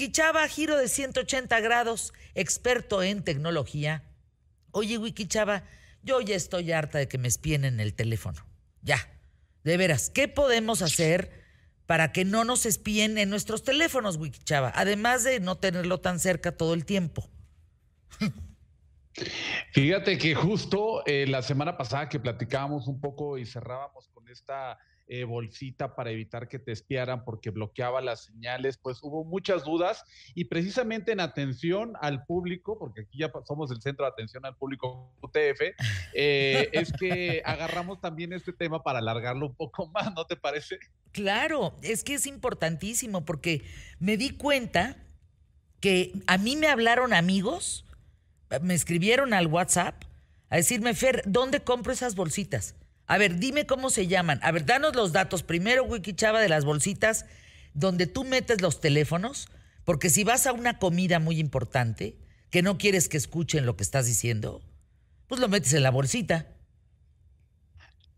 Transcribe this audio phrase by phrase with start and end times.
[0.00, 4.02] Wikichava, giro de 180 grados, experto en tecnología.
[4.70, 5.64] Oye, Wikichava,
[6.02, 8.46] yo ya estoy harta de que me espien en el teléfono.
[8.80, 8.96] Ya,
[9.62, 11.44] de veras, ¿qué podemos hacer
[11.84, 14.72] para que no nos espíen en nuestros teléfonos, Wikichava?
[14.74, 17.28] Además de no tenerlo tan cerca todo el tiempo.
[19.72, 24.78] Fíjate que justo eh, la semana pasada que platicábamos un poco y cerrábamos con esta
[25.12, 30.04] eh, bolsita para evitar que te espiaran porque bloqueaba las señales, pues hubo muchas dudas
[30.36, 34.56] y precisamente en atención al público, porque aquí ya somos el centro de atención al
[34.56, 35.62] público UTF,
[36.14, 40.78] eh, es que agarramos también este tema para alargarlo un poco más, ¿no te parece?
[41.10, 43.64] Claro, es que es importantísimo porque
[43.98, 44.96] me di cuenta
[45.80, 47.84] que a mí me hablaron amigos,
[48.62, 50.04] me escribieron al WhatsApp
[50.50, 52.76] a decirme, Fer, ¿dónde compro esas bolsitas?
[53.10, 54.38] A ver, dime cómo se llaman.
[54.40, 57.26] A ver, danos los datos primero, Wikichava, de las bolsitas
[57.74, 59.48] donde tú metes los teléfonos,
[59.84, 62.16] porque si vas a una comida muy importante,
[62.50, 64.62] que no quieres que escuchen lo que estás diciendo,
[65.26, 66.46] pues lo metes en la bolsita.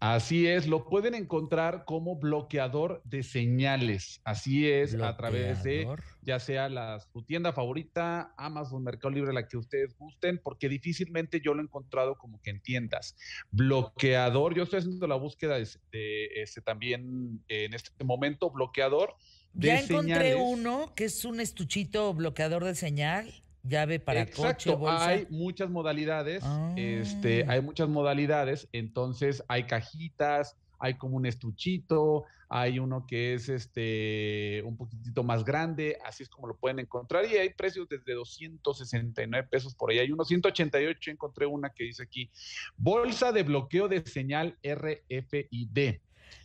[0.03, 4.20] Así es, lo pueden encontrar como bloqueador de señales.
[4.25, 5.86] Así es, a través de
[6.22, 11.41] ya sea la, su tienda favorita, Amazon, Mercado Libre, la que ustedes gusten, porque difícilmente
[11.41, 13.14] yo lo he encontrado como que en tiendas.
[13.53, 19.14] Bloqueador, yo estoy haciendo la búsqueda de, este también en este momento, bloqueador.
[19.53, 23.33] De ya encontré uno que es un estuchito bloqueador de señal
[23.63, 25.09] llave para coche, bolsa.
[25.09, 26.43] Hay muchas modalidades,
[26.77, 27.53] este, ah.
[27.53, 34.63] hay muchas modalidades, entonces hay cajitas, hay como un estuchito, hay uno que es este
[34.67, 39.49] un poquitito más grande, así es como lo pueden encontrar y hay precios desde 269
[39.51, 40.01] pesos por ahí.
[40.01, 42.31] Hay unos 188, encontré una que dice aquí,
[42.77, 46.01] bolsa de bloqueo de señal RFID.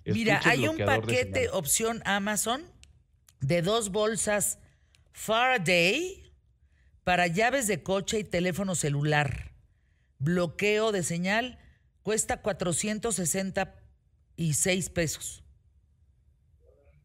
[0.06, 2.62] Mira, hay un paquete opción Amazon
[3.42, 4.60] de dos bolsas
[5.12, 6.27] Faraday
[7.08, 9.54] para llaves de coche y teléfono celular.
[10.20, 11.58] Bloqueo de señal
[12.04, 15.42] cuesta 466 pesos.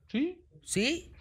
[0.08, 0.44] ¿Sí?
[0.64, 1.12] ¿Sí?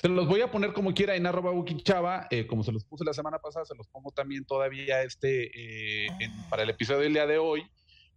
[0.00, 3.04] Se los voy a poner como quiera en arroba Wikichava, eh, como se los puse
[3.04, 6.06] la semana pasada, se los pongo también todavía este eh,
[6.48, 7.68] para el episodio del día de hoy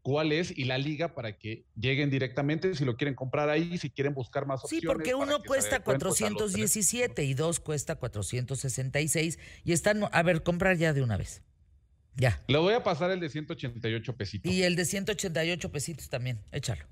[0.05, 3.89] cuál es y la liga para que lleguen directamente si lo quieren comprar ahí, si
[3.89, 4.81] quieren buscar más opciones.
[4.81, 10.93] Sí, porque uno cuesta 417 y dos cuesta 466 y están, a ver, comprar ya
[10.93, 11.41] de una vez.
[12.17, 12.39] Ya.
[12.45, 14.51] Le voy a pasar el de 188 pesitos.
[14.51, 16.85] Y el de 188 pesitos también, échalo.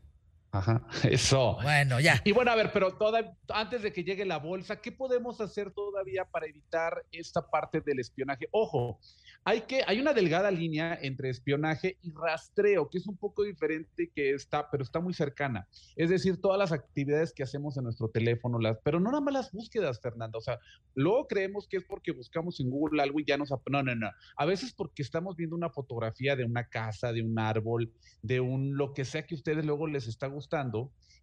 [0.54, 1.58] Ajá, eso.
[1.64, 2.22] Bueno, ya.
[2.24, 5.72] Y bueno, a ver, pero toda, antes de que llegue la bolsa, ¿qué podemos hacer
[5.72, 8.48] todavía para evitar esta parte del espionaje?
[8.52, 9.00] Ojo,
[9.46, 14.12] hay que, hay una delgada línea entre espionaje y rastreo, que es un poco diferente
[14.14, 15.68] que está, pero está muy cercana.
[15.96, 19.34] Es decir, todas las actividades que hacemos en nuestro teléfono, las, pero no nada más
[19.34, 20.38] las búsquedas, Fernanda.
[20.38, 20.60] O sea,
[20.94, 23.50] luego creemos que es porque buscamos en Google algo y ya nos...
[23.72, 24.12] No, no, no.
[24.38, 27.92] A veces porque estamos viendo una fotografía de una casa, de un árbol,
[28.22, 30.43] de un lo que sea que ustedes luego les está gustando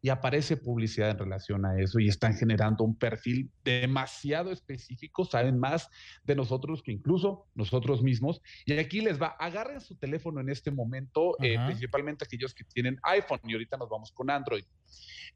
[0.03, 5.58] y aparece publicidad en relación a eso y están generando un perfil demasiado específico, saben
[5.58, 5.88] más
[6.25, 8.41] de nosotros que incluso nosotros mismos.
[8.64, 12.98] Y aquí les va, agarren su teléfono en este momento, eh, principalmente aquellos que tienen
[13.03, 14.64] iPhone y ahorita nos vamos con Android.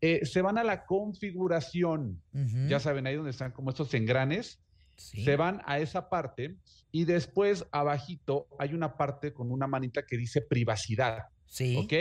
[0.01, 2.21] Eh, se van a la configuración,
[2.69, 4.61] ya saben, ahí donde están como estos engranes,
[4.97, 6.57] se van a esa parte
[6.93, 11.25] y después abajito hay una parte con una manita que dice privacidad.
[11.47, 11.77] Sí.
[11.77, 11.93] ¿Ok?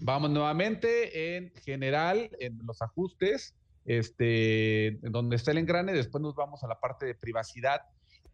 [0.00, 6.62] Vamos nuevamente en general, en los ajustes, este, donde está el engrane, después nos vamos
[6.64, 7.82] a la parte de privacidad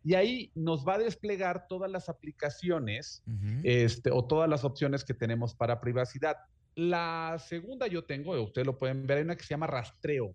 [0.03, 3.23] y ahí nos va a desplegar todas las aplicaciones
[3.63, 6.37] este, o todas las opciones que tenemos para privacidad.
[6.75, 10.35] La segunda yo tengo, ustedes lo pueden ver, hay una que se llama rastreo.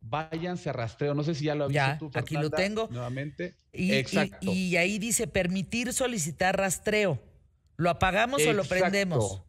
[0.00, 2.18] Váyanse a rastreo, no sé si ya lo habías visto tú.
[2.18, 2.88] Aquí lo tengo.
[2.90, 3.54] Nuevamente.
[3.72, 4.38] Y, Exacto.
[4.52, 7.20] Y, ahí dice permitir solicitar rastreo.
[7.76, 9.42] ¿Lo apagamos o lo prendemos?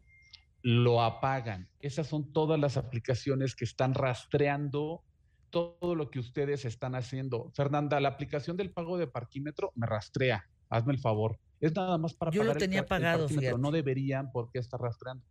[0.62, 1.68] Lo apagan.
[1.80, 5.02] Esas son todas las aplicaciones que están rastreando
[5.50, 7.50] todo lo que ustedes están haciendo.
[7.54, 10.44] Fernanda, la aplicación del pago de parquímetro me rastrea.
[10.68, 11.38] Hazme el favor.
[11.60, 13.28] Es nada más para Yo lo tenía pagado,
[13.58, 15.24] No deberían porque está rastreando.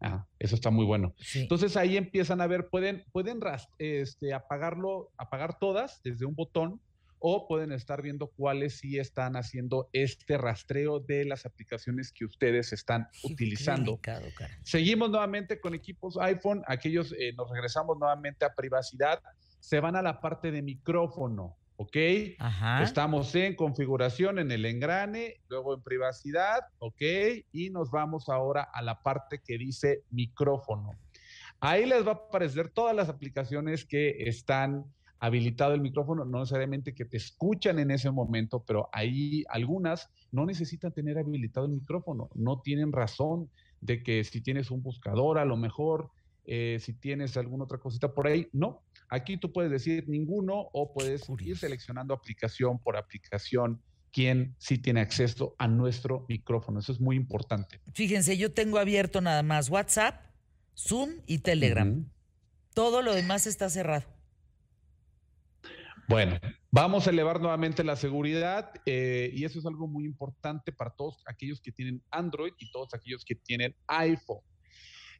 [0.00, 1.14] Ah, eso está muy bueno.
[1.34, 3.40] Entonces ahí empiezan a ver, pueden, pueden
[3.78, 6.80] este, apagarlo, apagar todas desde un botón
[7.22, 12.72] o pueden estar viendo cuáles sí están haciendo este rastreo de las aplicaciones que ustedes
[12.72, 14.00] están utilizando.
[14.64, 19.20] Seguimos nuevamente con equipos iPhone, aquellos eh, nos regresamos nuevamente a privacidad,
[19.60, 21.56] se van a la parte de micrófono.
[21.76, 21.96] ¿ok?
[22.82, 27.02] Estamos en configuración en el engrane, luego en privacidad, ¿ok?
[27.50, 30.92] Y nos vamos ahora a la parte que dice micrófono.
[31.58, 34.84] Ahí les va a aparecer todas las aplicaciones que están
[35.22, 40.44] habilitado el micrófono, no necesariamente que te escuchan en ese momento, pero ahí algunas no
[40.44, 43.48] necesitan tener habilitado el micrófono, no tienen razón
[43.80, 46.10] de que si tienes un buscador, a lo mejor,
[46.44, 48.82] eh, si tienes alguna otra cosita por ahí, no.
[49.08, 53.80] Aquí tú puedes decir ninguno o puedes ir seleccionando aplicación por aplicación
[54.12, 56.80] quién sí tiene acceso a nuestro micrófono.
[56.80, 57.80] Eso es muy importante.
[57.94, 60.20] Fíjense, yo tengo abierto nada más WhatsApp,
[60.76, 62.10] Zoom y Telegram.
[62.74, 64.21] Todo lo demás está cerrado.
[66.12, 66.38] Bueno,
[66.70, 71.22] vamos a elevar nuevamente la seguridad eh, y eso es algo muy importante para todos
[71.24, 74.42] aquellos que tienen Android y todos aquellos que tienen iPhone.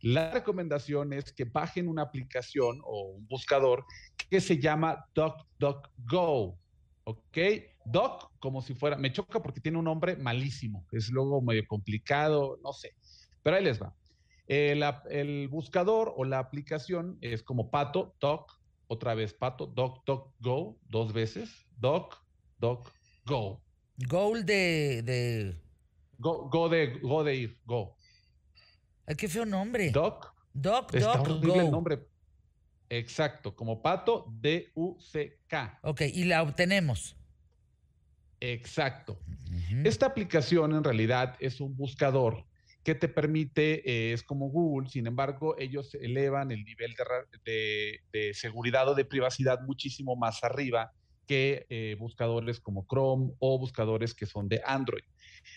[0.02, 3.86] La recomendación es que bajen una aplicación o un buscador
[4.28, 6.58] que se llama DuckDuckGo.
[7.04, 7.38] ¿Ok?
[7.86, 12.58] Doc, como si fuera, me choca porque tiene un nombre malísimo, es luego medio complicado,
[12.62, 12.94] no sé,
[13.42, 13.94] pero ahí les va.
[14.46, 18.61] El, el buscador o la aplicación es como Pato, Doc,
[18.92, 22.16] otra vez Pato, Doc, Doc, Go, dos veces, Doc,
[22.58, 22.92] Doc,
[23.24, 23.62] Go.
[24.08, 25.56] Goal de, de...
[26.18, 27.96] Go, go de, go de ir, go.
[29.06, 29.90] Ay, qué feo nombre.
[29.90, 30.32] Doc.
[30.52, 31.60] Doc, Está Doc, horrible Go.
[31.60, 32.06] el nombre.
[32.90, 35.80] Exacto, como Pato, D-U-C-K.
[35.82, 37.16] Ok, y la obtenemos.
[38.40, 39.18] Exacto.
[39.84, 42.44] Esta aplicación en realidad es un buscador
[42.84, 46.94] que te permite, eh, es como Google, sin embargo, ellos elevan el nivel
[47.44, 50.92] de, seguridad o de privacidad muchísimo más arriba
[51.26, 55.04] que eh, buscadores como Chrome o buscadores que son de Android.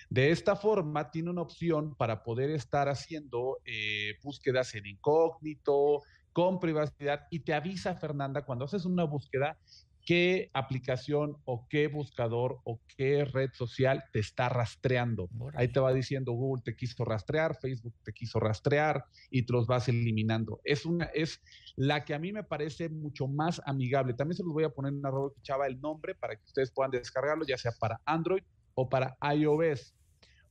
[0.09, 6.59] De esta forma, tiene una opción para poder estar haciendo eh, búsquedas en incógnito, con
[6.59, 9.57] privacidad, y te avisa, Fernanda, cuando haces una búsqueda,
[10.05, 15.29] qué aplicación o qué buscador o qué red social te está rastreando.
[15.55, 19.65] Ahí te va diciendo Google te quiso rastrear, Facebook te quiso rastrear y te los
[19.65, 20.61] vas eliminando.
[20.63, 21.41] Es una es
[21.75, 24.13] la que a mí me parece mucho más amigable.
[24.13, 26.91] También se los voy a poner en arroba chava el nombre para que ustedes puedan
[26.91, 28.43] descargarlo ya sea para Android
[28.75, 29.94] o para iOS.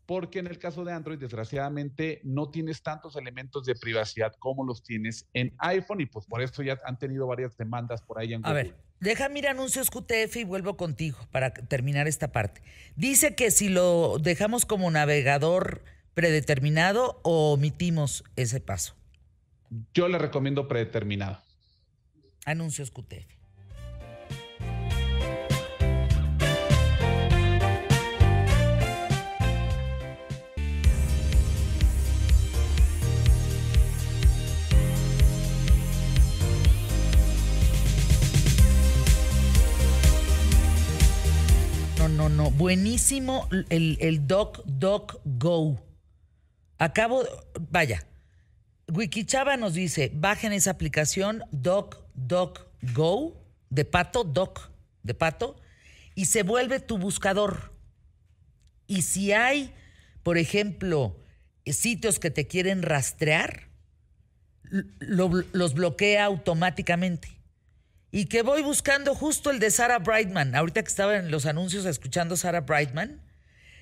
[0.07, 4.83] Porque en el caso de Android, desgraciadamente, no tienes tantos elementos de privacidad como los
[4.83, 8.45] tienes en iPhone y pues por eso ya han tenido varias demandas por ahí en
[8.45, 8.63] A Google.
[8.63, 12.63] ver, déjame ir a anuncios QTF y vuelvo contigo para terminar esta parte.
[12.97, 18.95] Dice que si lo dejamos como navegador predeterminado o omitimos ese paso.
[19.95, 21.43] Yo le recomiendo predeterminado.
[22.45, 23.44] Anuncios QTF.
[42.51, 45.81] Buenísimo el, el Doc Doc Go.
[46.79, 47.25] Acabo,
[47.71, 48.07] vaya,
[48.93, 54.71] Wikichava nos dice, bajen esa aplicación Doc Doc Go de pato, Doc
[55.03, 55.57] de pato,
[56.15, 57.73] y se vuelve tu buscador.
[58.87, 59.73] Y si hay,
[60.23, 61.17] por ejemplo,
[61.67, 63.69] sitios que te quieren rastrear,
[64.99, 67.29] lo- los bloquea automáticamente.
[68.17, 70.55] Y que voy buscando justo el de Sarah Brightman.
[70.55, 73.21] Ahorita que estaba en los anuncios escuchando Sarah Brightman,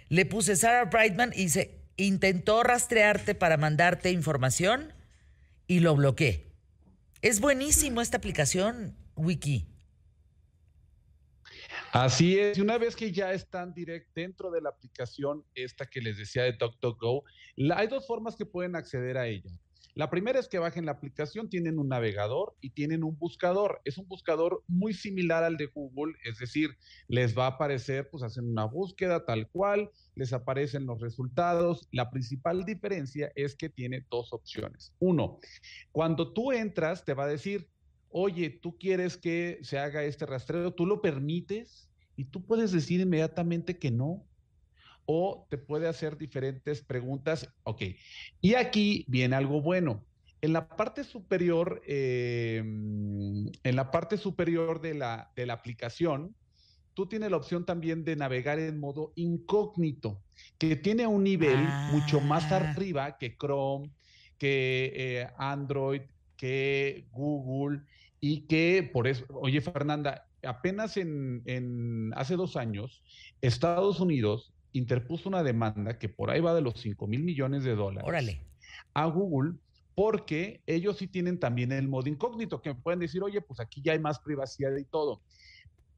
[0.08, 4.94] le puse Sarah Brightman y se intentó rastrearte para mandarte información
[5.66, 6.50] y lo bloqueé.
[7.20, 9.66] Es buenísimo esta aplicación, Wiki.
[11.92, 16.00] Así es, y una vez que ya están direct dentro de la aplicación esta que
[16.00, 17.24] les decía de DuckDuckGo,
[17.76, 19.50] hay dos formas que pueden acceder a ella.
[19.94, 23.80] La primera es que bajen la aplicación, tienen un navegador y tienen un buscador.
[23.84, 26.70] Es un buscador muy similar al de Google, es decir,
[27.08, 31.88] les va a aparecer, pues hacen una búsqueda tal cual, les aparecen los resultados.
[31.92, 34.94] La principal diferencia es que tiene dos opciones.
[34.98, 35.40] Uno,
[35.90, 37.68] cuando tú entras, te va a decir,
[38.08, 43.00] oye, tú quieres que se haga este rastreo, tú lo permites y tú puedes decir
[43.00, 44.24] inmediatamente que no.
[45.06, 47.48] O te puede hacer diferentes preguntas.
[47.64, 47.82] Ok.
[48.40, 50.04] Y aquí viene algo bueno.
[50.40, 56.34] En la parte superior, eh, en la parte superior de la, de la aplicación,
[56.94, 60.20] tú tienes la opción también de navegar en modo incógnito,
[60.58, 61.58] que tiene un nivel
[61.92, 62.56] mucho más Ah.
[62.56, 63.90] arriba que Chrome,
[64.38, 66.02] que eh, Android,
[66.36, 67.82] que Google
[68.20, 73.02] y que por eso, oye Fernanda, apenas en, en hace dos años,
[73.40, 77.74] Estados Unidos interpuso una demanda que por ahí va de los 5 mil millones de
[77.74, 78.46] dólares Órale.
[78.94, 79.54] a Google
[79.94, 83.92] porque ellos sí tienen también el modo incógnito, que pueden decir, oye, pues aquí ya
[83.92, 85.20] hay más privacidad y todo.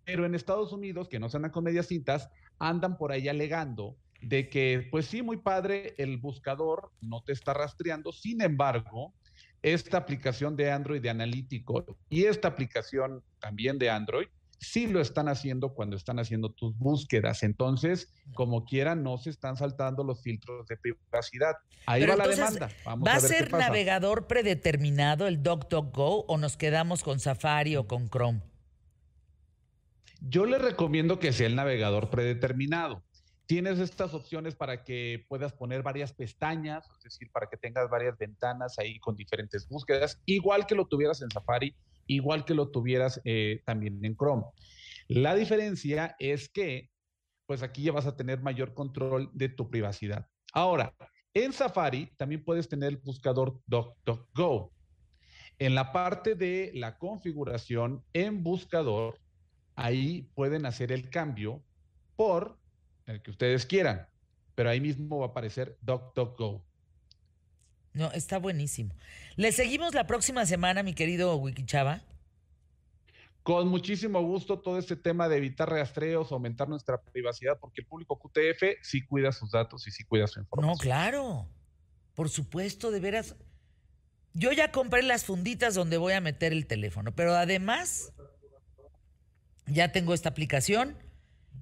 [0.04, 2.28] Pero en Estados Unidos, que no se andan con medias cintas,
[2.59, 7.54] andan por ahí alegando de que, pues sí, muy padre, el buscador no te está
[7.54, 9.14] rastreando, sin embargo,
[9.62, 14.28] esta aplicación de Android de analítico y esta aplicación también de Android
[14.64, 17.42] sí lo están haciendo cuando están haciendo tus búsquedas.
[17.42, 21.54] Entonces, como quieran, no se están saltando los filtros de privacidad.
[21.87, 22.71] Ahí va la demanda.
[22.87, 28.40] ¿Va a, ser navegador predeterminado el DuckDuckGo o nos quedamos con Safari o con Chrome?
[30.21, 33.02] Yo le recomiendo que sea el navegador predeterminado.
[33.47, 38.16] Tienes estas opciones para que puedas poner varias pestañas, es decir, para que tengas varias
[38.16, 41.75] ventanas ahí con diferentes búsquedas, igual que lo tuvieras en Safari,
[42.06, 44.44] igual que lo tuvieras eh, también en Chrome.
[45.08, 46.90] La diferencia es que,
[47.46, 50.26] pues aquí ya vas a tener mayor control de tu privacidad.
[50.52, 50.94] Ahora,
[51.34, 54.73] en Safari también puedes tener el buscador DuckDuckGo.
[55.58, 59.18] En la parte de la configuración en buscador,
[59.76, 61.62] ahí pueden hacer el cambio
[62.16, 62.58] por
[63.06, 64.06] el que ustedes quieran,
[64.54, 66.64] pero ahí mismo va a aparecer DuckDuckGo.
[67.94, 68.92] No, está buenísimo.
[69.36, 72.02] ¿Le seguimos la próxima semana, mi querido Wikichava?
[73.44, 78.18] Con muchísimo gusto todo este tema de evitar rastreos, aumentar nuestra privacidad, porque el público
[78.18, 80.76] QTF sí cuida sus datos y sí cuida su información.
[80.76, 81.46] No, claro.
[82.14, 83.36] Por supuesto, de veras.
[84.32, 88.12] Yo ya compré las funditas donde voy a meter el teléfono, pero además
[89.66, 90.96] ya tengo esta aplicación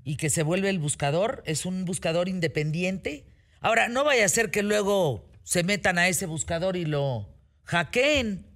[0.05, 3.27] y que se vuelve el buscador, es un buscador independiente.
[3.61, 7.29] Ahora, no vaya a ser que luego se metan a ese buscador y lo
[7.65, 8.47] hackeen.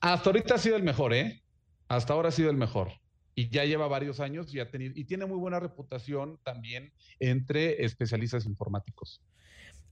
[0.00, 1.42] Hasta ahorita ha sido el mejor, ¿eh?
[1.88, 2.92] Hasta ahora ha sido el mejor.
[3.34, 7.84] Y ya lleva varios años y, ha tenido, y tiene muy buena reputación también entre
[7.84, 9.22] especialistas informáticos.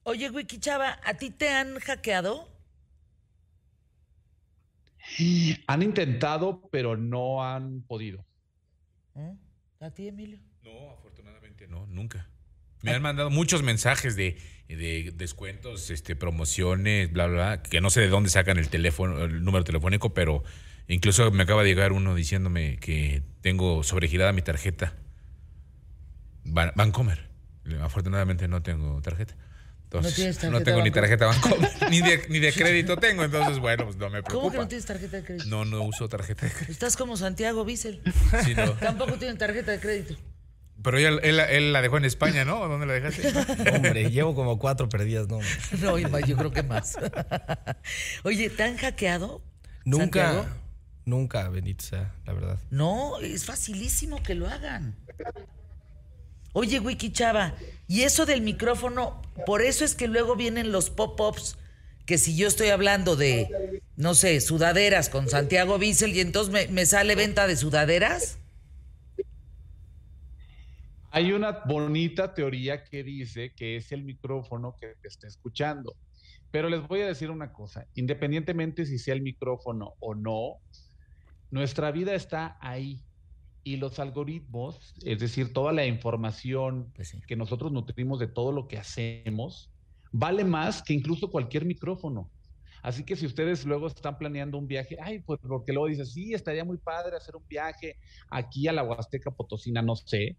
[0.02, 2.48] Oye, Wiki Chava, ¿a ti te han hackeado?
[5.66, 8.24] Han intentado, pero no han podido.
[9.14, 9.36] ¿Eh?
[9.80, 10.40] ¿A ti, Emilio?
[10.62, 12.28] No, afortunadamente no, nunca.
[12.82, 14.36] Me han mandado muchos mensajes de,
[15.14, 19.44] descuentos, este, promociones, bla, bla, bla, que no sé de dónde sacan el teléfono, el
[19.44, 20.44] número telefónico, pero
[20.86, 24.94] incluso me acaba de llegar uno diciéndome que tengo sobregirada mi tarjeta.
[26.44, 27.28] Bancomer.
[27.80, 29.36] Afortunadamente no tengo tarjeta.
[29.84, 33.96] Entonces, no, tengo ni tarjeta Bancomer, ni, de, ni de crédito tengo, entonces bueno, pues
[33.96, 34.32] no me preocupa.
[34.32, 35.46] ¿Cómo que no tienes tarjeta de crédito?
[35.46, 36.72] No, no uso tarjeta de crédito.
[36.72, 38.02] Estás como Santiago Bissell.
[38.80, 40.14] Tampoco tiene tarjeta de crédito.
[40.82, 42.66] Pero él, él, la dejó en España, ¿no?
[42.68, 43.32] ¿Dónde la dejaste?
[43.74, 45.40] Hombre, llevo como cuatro perdidas, ¿no?
[45.80, 46.96] No, yo creo que más.
[48.22, 49.42] Oye, ¿te han hackeado?
[49.84, 50.46] Nunca,
[51.04, 52.58] nunca, Benito, sea, la verdad.
[52.70, 54.94] No, es facilísimo que lo hagan.
[56.52, 57.54] Oye, Wiki Chava,
[57.86, 61.56] y eso del micrófono, por eso es que luego vienen los pop-ups,
[62.06, 66.68] que si yo estoy hablando de, no sé, sudaderas con Santiago Bissell y entonces me,
[66.68, 68.38] me sale venta de sudaderas.
[71.10, 75.96] Hay una bonita teoría que dice que es el micrófono que te está escuchando.
[76.50, 80.56] Pero les voy a decir una cosa, independientemente si sea el micrófono o no,
[81.50, 83.04] nuestra vida está ahí.
[83.64, 88.66] Y los algoritmos, es decir, toda la información pues que nosotros nutrimos de todo lo
[88.66, 89.70] que hacemos,
[90.10, 92.30] vale más que incluso cualquier micrófono.
[92.82, 96.32] Así que si ustedes luego están planeando un viaje, ay, pues porque luego dices, sí,
[96.32, 97.96] estaría muy padre hacer un viaje
[98.30, 100.36] aquí a la Huasteca Potosina, no sé,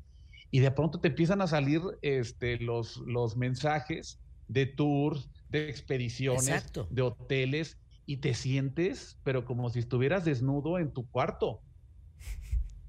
[0.52, 6.72] y de pronto te empiezan a salir este, los, los mensajes de tours, de expediciones,
[6.90, 11.62] de hoteles, y te sientes, pero como si estuvieras desnudo en tu cuarto.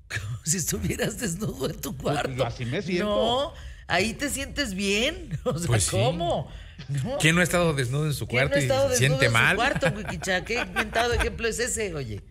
[0.09, 2.47] Como si estuvieras desnudo en tu pues, cuarto.
[2.47, 3.05] así me siento.
[3.05, 3.53] No,
[3.87, 5.39] ahí te sientes bien.
[5.45, 6.51] O sea, pues ¿cómo?
[7.21, 9.57] ¿Quién no ha estado desnudo en su cuarto y se siente mal?
[9.57, 9.93] cuarto,
[10.47, 12.23] ¿Qué inventado ejemplo es ese, oye?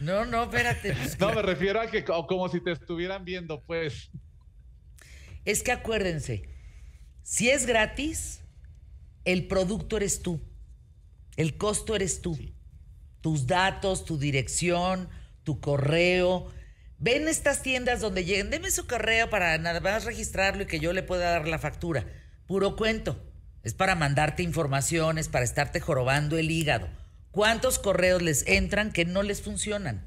[0.00, 0.94] No, no, espérate.
[0.94, 4.10] Pues, no, me refiero a que como si te estuvieran viendo, pues.
[5.44, 6.48] Es que acuérdense,
[7.22, 8.40] si es gratis,
[9.24, 10.40] el producto eres tú,
[11.36, 12.38] el costo eres tú,
[13.20, 15.08] tus datos, tu dirección,
[15.44, 16.50] tu correo.
[16.98, 20.92] Ven estas tiendas donde lleguen, deme su correo para nada más registrarlo y que yo
[20.92, 22.06] le pueda dar la factura.
[22.46, 23.24] Puro cuento.
[23.62, 26.88] Es para mandarte información, es para estarte jorobando el hígado.
[27.30, 30.06] ¿Cuántos correos les entran que no les funcionan?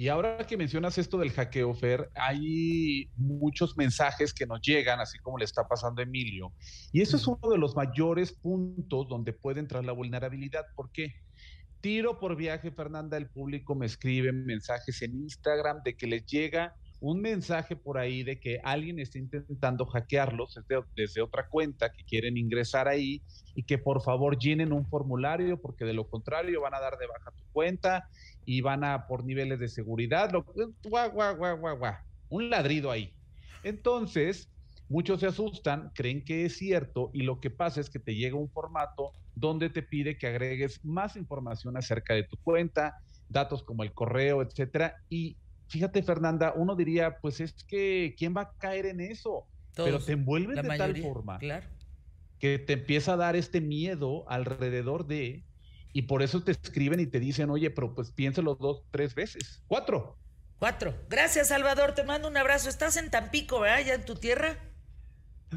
[0.00, 5.18] Y ahora que mencionas esto del hackeo, Fer, hay muchos mensajes que nos llegan, así
[5.18, 6.54] como le está pasando a Emilio.
[6.90, 10.64] Y eso es uno de los mayores puntos donde puede entrar la vulnerabilidad.
[10.74, 11.12] ¿Por qué?
[11.82, 16.74] Tiro por viaje, Fernanda, el público me escribe mensajes en Instagram de que les llega
[17.00, 20.60] un mensaje por ahí de que alguien está intentando hackearlos
[20.94, 23.22] desde, otra cuenta, que quieren ingresar ahí
[23.54, 27.06] y que por favor llenen un formulario porque de lo contrario van a dar de
[27.06, 28.06] baja tu cuenta
[28.44, 30.30] y van a por niveles de seguridad,
[30.84, 31.94] guau, guau, guau, guau, guau,
[32.28, 33.14] un ladrido ahí.
[33.62, 34.50] Entonces,
[34.88, 38.36] muchos se asustan, creen que es cierto y lo que pasa es que te llega
[38.36, 42.94] un formato donde te pide que agregues más información acerca de tu cuenta,
[43.28, 44.96] datos como el correo, etcétera.
[45.08, 45.38] Y
[45.70, 49.46] fíjate, Fernanda, uno diría, pues es que, ¿quién va a caer en eso?
[49.74, 51.38] Pero te envuelven de tal forma
[52.38, 55.44] que te empieza a dar este miedo alrededor de,
[55.92, 59.62] y por eso te escriben y te dicen, oye, pero pues piénselo dos, tres veces,
[59.68, 60.18] cuatro.
[60.58, 60.94] Cuatro.
[61.08, 61.94] Gracias, Salvador.
[61.94, 62.68] Te mando un abrazo.
[62.68, 63.86] Estás en Tampico, ¿verdad?
[63.86, 64.58] ¿Ya en tu tierra?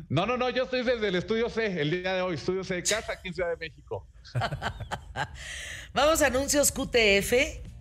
[0.07, 0.49] No, no, no.
[0.49, 2.35] Yo estoy desde el Estudio C, el día de hoy.
[2.35, 4.07] Estudio C de casa aquí en Ciudad de México.
[5.93, 7.72] Vamos a anuncios QTF